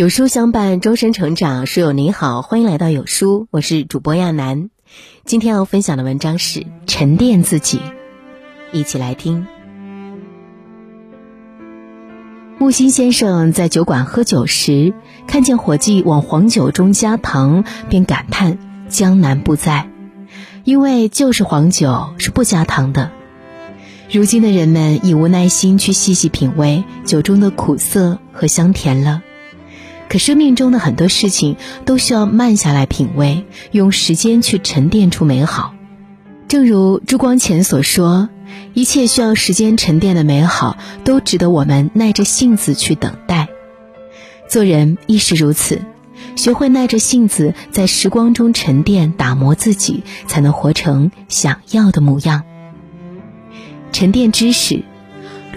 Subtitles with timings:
[0.00, 1.66] 有书相伴，终身成长。
[1.66, 4.70] 书友您好，欢迎来到有书，我是主播亚楠。
[5.26, 7.76] 今天要分享的文章是《沉淀自己》，
[8.72, 9.46] 一起来听。
[12.56, 14.94] 木心先生在酒馆喝酒时，
[15.26, 18.56] 看见伙计往黄酒中加糖，便感叹
[18.88, 19.90] 江南不在，
[20.64, 23.12] 因为旧式黄酒是不加糖的。
[24.10, 29.20] 如今的人们已无耐心去细细品味酒中的苦涩和香甜了。
[30.10, 35.72] 可生命中的很多事情都需要慢下来品味，用时间去沉淀出美好。
[36.48, 38.28] 正如朱光潜所说
[38.74, 43.46] ：“一切需要时间沉淀的美好，都值得我们耐着性子去等待。”
[44.50, 45.80] 做人亦是如此，
[46.34, 52.42] 学会耐着性子在时光中沉淀打磨自己，才能活成想要的模样。
[53.92, 54.82] 沉淀知识。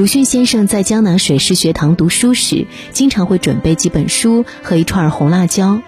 [0.00, 5.82] 鲁迅先生在江南水师学堂读书时，经常会准备几本书和一串红辣椒。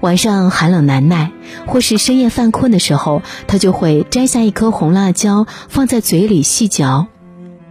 [0.00, 1.32] 晚上寒冷难耐，
[1.66, 7.08] 或是深夜犯困的时候，他就会摘下一颗红辣椒，放在嘴里细嚼，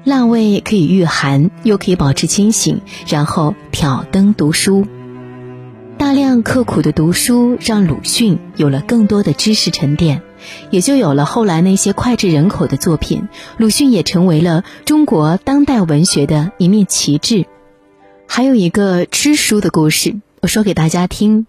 [0.04, 4.86] 辣味可以御寒，又可以保持清醒，然后挑灯读书。
[5.98, 10.22] 大量刻苦的读书，让鲁迅有了更多的知识沉淀。
[10.70, 17.46] 也就有了后来那些脍炙人口的作品，鲁迅也成为了中国当代文学的一面旗帜。
[18.28, 21.48] 还有一个吃书的故事，我说给大家听。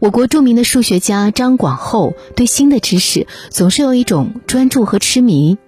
[0.00, 5.58] 我国著名的数学家张广厚对新的知识总是有一种专注和痴迷。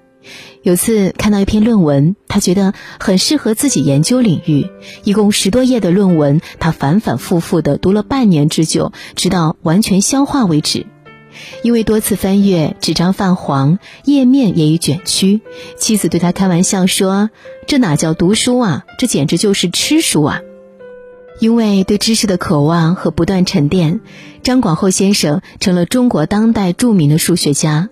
[0.63, 4.69] 有次看到一篇论文，他觉得很适合自己研究领域，
[5.03, 10.87] 一共十多页的论文，他反反复复地读了半年之久，直到完全消化为止。
[11.63, 15.41] 因为多次翻阅，纸张泛黄，页面也已卷曲。
[15.77, 17.31] 妻子对他开玩笑说
[17.67, 20.41] ：“这哪叫读书啊，这简直就是吃书啊！”
[21.41, 24.01] 因为对知识的渴望和不断沉淀，
[24.43, 27.89] 张广厚先生成了中国当代著名的数学家。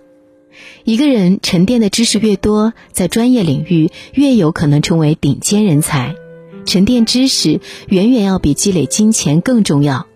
[0.83, 6.15] 一个人沉淀的知识越多，在专业领域越有可能成为顶尖人才。
[6.65, 10.07] 沉淀知识远远要比积累金钱更重要。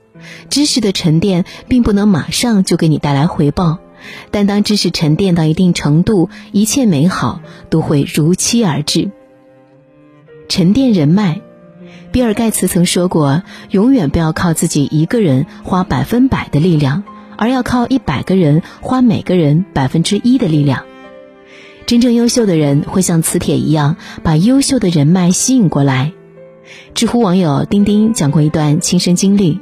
[0.50, 3.80] 知识的沉淀并不能马上就给你带来回报，
[4.32, 9.12] 但当知识沉淀到一定程度，一切美好都会如期而至。
[10.48, 11.42] 沉淀人脉，
[12.12, 17.04] 比尔盖茨曾说过：“永远不要靠自己一个人花百分百的力量，
[17.38, 20.86] 而要靠一百个人花每个人百分之一的力量。”
[21.88, 26.14] 真正优秀的人会像磁铁一样，把优秀的人脉吸引过来。
[26.96, 29.60] 知乎网友丁丁讲过一段亲身经历。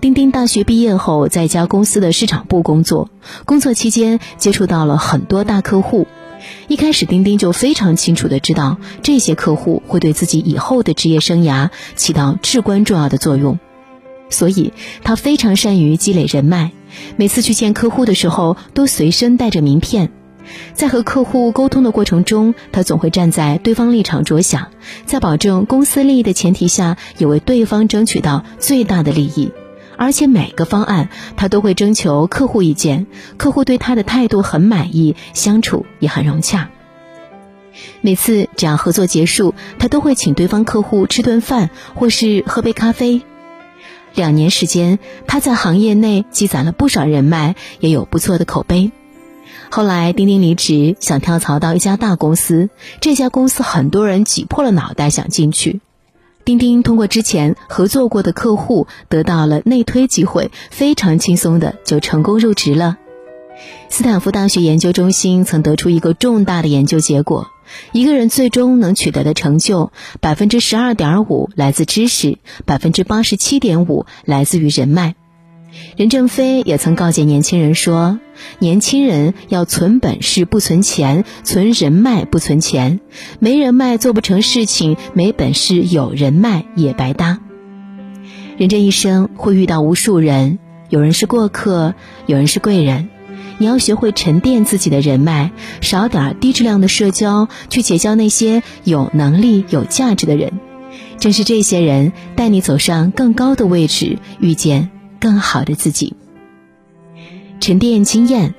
[0.00, 3.08] 丁丁大学毕业后，在一家公司的市场部工作。
[3.44, 6.06] 工作期间，接触到了很多大客户。
[6.68, 13.58] 一开始，丁丁就非常清楚的知道，这些客户会对自己以后的职业生涯起到至关重要的作用。
[14.28, 14.72] 所以，
[15.02, 16.72] 他非常善于积累人脉。
[17.16, 20.10] 每次去见客户的时候，都随身带着名片。
[20.74, 24.68] 在和客户沟通的过程中，他总会站在对方立场着想，
[25.04, 29.52] 在保证公司利益的前提下，也为对方争取到最大的利益。
[29.98, 33.06] 而且每个方案他都会征求客户意见，
[33.38, 36.68] 客户对他的态度很满意，相处也很融洽。
[38.00, 43.22] 每次只要合作结束，他都会请对方客户吃顿饭，或是喝杯咖啡。
[44.14, 48.92] 两年时间，他在行业内积攒了不少人脉，也有不错的口碑。
[49.70, 55.80] 后来，丁丁离职，想跳槽到一家大公司，这家公司很多人挤破了脑袋想进去。
[56.44, 62.96] 丁丁通过之前合作过的客户得到了内推机会，非常轻松的就成功入职了。
[63.88, 67.48] 斯坦福大学研究中心曾得出一个重大的研究结果：
[67.92, 69.90] 一个人最终能取得的成就，
[70.20, 75.16] 百分之十二点五来自知识，百分之八十七点五来自于人脉。
[75.96, 78.20] 任正非也曾告诫年轻人说
[78.60, 83.00] ：“年轻人要存本事不存钱，存人脉不存钱。
[83.38, 87.40] 没人脉做不成事情，没本事有人脉也白搭。
[88.58, 90.58] 人这一生会遇到无数人，
[90.90, 91.94] 有人是过客，
[92.26, 93.08] 有人是贵人。
[93.58, 95.50] 你要学会沉淀自己的人脉，
[95.80, 100.52] 少点低质量的社交，去结交那些有能力、有价值的人。
[101.18, 104.90] 正是这些人带你走上更高的位置，遇见。”
[105.20, 106.14] 更好的自己，
[107.60, 108.54] 沉淀经验。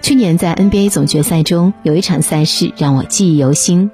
[0.00, 3.90] 去年在 NBA 总决赛中，有一场赛事让我记忆犹新。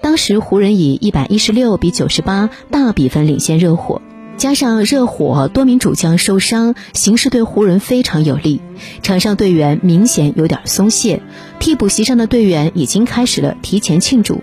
[0.00, 4.00] 当时湖人以一百一十六比九十八大比分领先热火，
[4.36, 8.60] 加上热火多名主将受伤，形势对湖人非常有利。
[9.02, 11.22] 场上队员明显有点松懈，
[11.60, 14.42] 替补席上的队员已经开始了提前庆祝。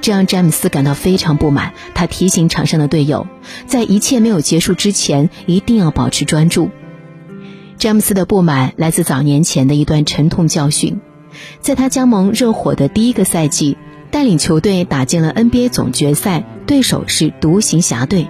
[0.00, 1.72] 这让詹姆斯感到非常不满。
[1.94, 3.26] 他提醒场上的队友，
[3.66, 6.70] 在一切没有结束之前，一定要保持专注。
[7.78, 11.00] 詹姆斯的不满来自早年前的一段沉痛教训，
[11.60, 13.78] 在他加盟热火的第一个赛季，
[14.10, 18.28] 带领球队打进了 NBA 总决赛，对手是独行侠队。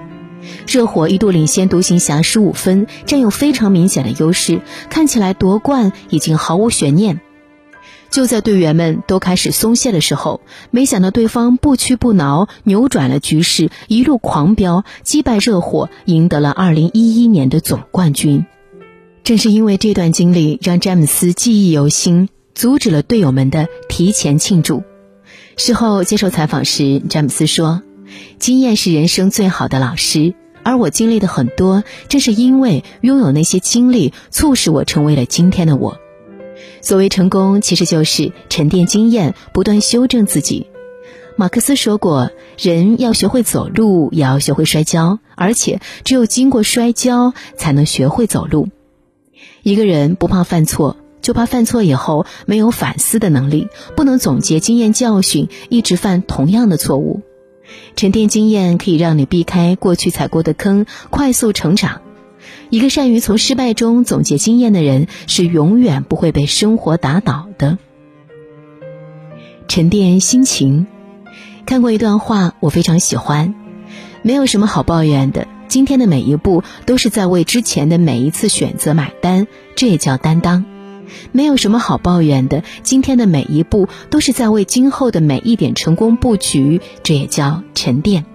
[0.67, 7.21] 热火一度领先独行侠十五分，占有非常明显的优势，看起来夺冠已经毫无悬念。
[8.11, 10.41] 就在队员们都开始松懈的时候，
[10.71, 18.45] 没想到对方不屈不挠，扭转了局势，一路狂飙，击败热火，赢得了2011年的总冠军。
[19.23, 24.83] 正是因为这段经历，让詹姆斯记忆犹新，阻止了队友们的提前庆祝。
[25.57, 27.83] 事后接受采访时，詹姆斯说。
[28.41, 30.35] 经验是人生最好的老师，
[30.65, 35.97] 而我经历的很多，正是因为拥有那些经历，促使我成为了今天的我。
[36.81, 40.67] 所谓成功，其实就是沉淀经验，不断修正自己。
[41.37, 48.69] 马克思说过，人要学会走路，也要学会摔跤，而且只有经过摔跤，才能学会走路。
[49.63, 57.23] 一个人不怕犯错，就怕犯错以后没有反思的能力，不能总结经验教训，一直犯同样的错误。
[57.97, 62.03] 沉淀经验可以让你避开过去踩过的坑，快速成长。
[62.71, 67.79] 一个善于从失败中总结经验的人，是永远不会被生活打倒的。
[69.67, 70.87] 沉淀心情，
[71.67, 73.55] 看过一段话，我非常喜欢。
[74.23, 80.65] 没有什么好抱怨的，今天的每一步都是在为之前的每一次选择买单，这也叫担当。
[81.33, 88.27] 没有什么好抱怨的，今天的每一步都是在为今后的每一点成功布局，这也叫沉淀。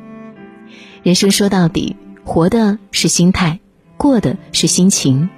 [1.03, 1.95] 人生说到底，
[2.25, 3.59] 活的是心态，
[3.97, 5.29] 过的是心情。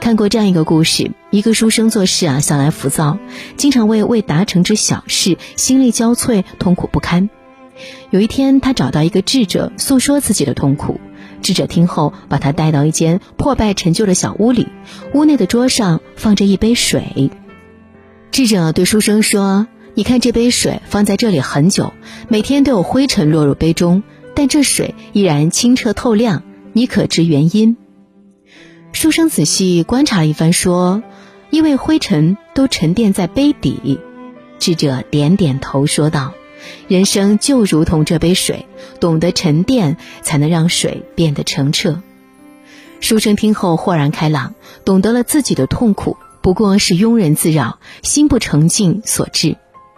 [0.00, 3.18] 看过这样一个故事：一个书生做事啊，向来浮躁，
[3.56, 7.28] 经常为未达成之小事心力交瘁，痛苦不堪。
[8.10, 11.00] 有一天，他找到一个智者，诉说自己的痛苦。
[11.42, 14.68] 智者听后，把他带到一间破败陈旧的小屋里。
[15.12, 17.30] 屋内的桌上放着一杯水。
[18.30, 21.92] 智者对书生说：“你看这杯水放在这里很久，
[22.28, 24.02] 每天都有灰尘落入杯中，
[24.34, 26.42] 但这水依然清澈透亮。
[26.72, 27.76] 你可知原因？”
[28.92, 31.02] 书生仔细观察了一番，说
[31.50, 34.00] ：“因为灰尘都沉淀在杯底。”
[34.58, 36.34] 智者点点头说道。
[36.88, 38.66] 人生就如同这杯水，
[39.00, 42.02] 懂得沉淀，才能让水变得澄澈。
[43.00, 49.56] 书生听后豁然开朗，懂得了自己的痛苦不过是庸人自扰、心不澄净所致。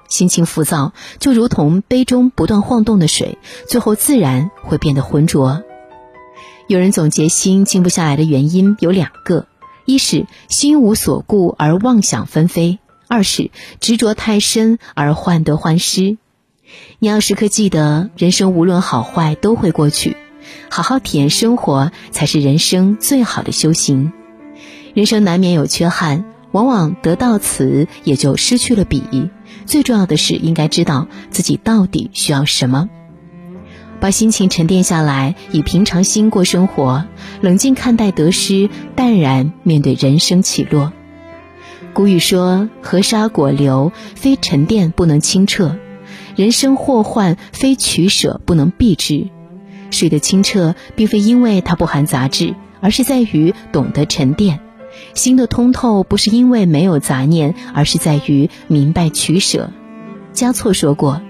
[0.08, 5.64] 心情浮躁，就如同杯中不断晃动的水，最后自然会变得浑浊。
[6.68, 9.46] 有人总结心静不下来的原因有两个：
[9.84, 12.78] 一是心无所顾而妄想纷飞；
[13.08, 13.50] 二是
[13.80, 16.16] 执着太深而患得患失。
[16.98, 20.16] 你要时刻记得，人生无论好坏都会过去，
[20.70, 24.12] 好好体验生活才是人生最好的修行。
[24.94, 29.02] 人生难免有缺憾，往往得到此也就失去了彼。
[29.66, 32.88] 最重要的是，应该知道自己到底需要什么，
[34.02, 37.04] 把心情沉淀下来，以平常心过生活，
[37.40, 40.92] 冷静看待得失，淡然面对人生起落。
[41.92, 45.76] 古语说：“河沙果流，非沉淀不能清澈。”
[46.34, 49.28] 人生祸患非取舍不能避之，
[49.92, 54.56] 水的清澈并非因为它不含杂质，而是在于懂得沉淀；
[55.14, 59.70] 心的通透不是因为没有杂念，而是在于明白取舍。
[60.32, 61.22] 嘉措说过：“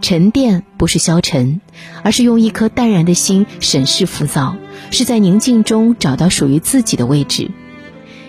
[0.00, 1.60] 沉淀不是消沉，
[2.02, 4.56] 而是用一颗淡然的心审视浮躁，
[4.90, 7.50] 是在宁静中找到属于自己的位置。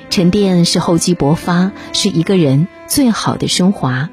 [0.10, 4.10] 沉淀是厚积薄发，是一个人最好的升华。”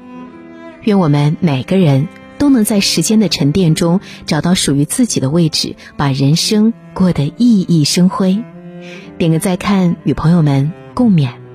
[0.83, 8.43] 愿我们每个人都能在时间的沉淀中找到属于自己的位置，把人生过得熠熠生辉。
[9.17, 11.46] 点个再看，与朋友们共勉。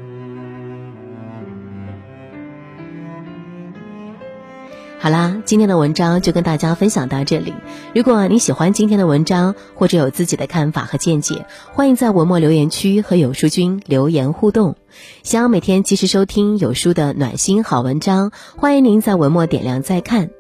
[5.03, 7.53] 好啦，今天的文章就跟大家分享到这里。
[7.93, 14.77] 如果你喜欢今天的文章，或者有自己的看法和见解，欢迎在文末留言区和有书君留言互动。
[15.25, 20.31] 想要每天及时收听有书的暖心好文章，欢迎您在文末点亮再看。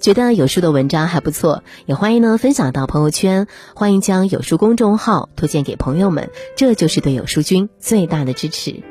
[0.00, 3.46] 觉得有书的文章还不错，也欢迎呢分享到朋友圈。
[3.74, 8.82] 欢迎将有书公众号推荐给朋友们，这就是对有书君最大的支持。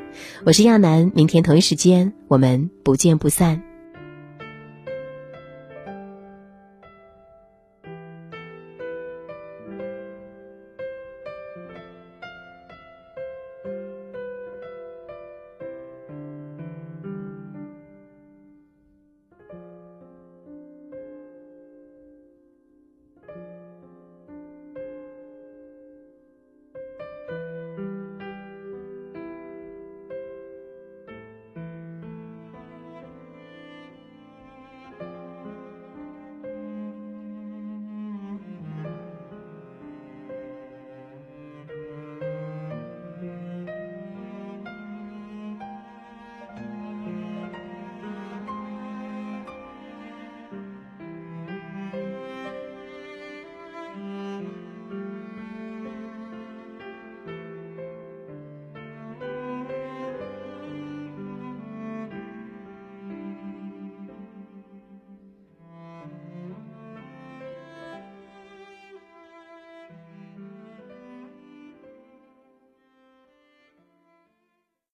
[0.44, 3.65] 我是亚楠，明天同一时间我们不见不散。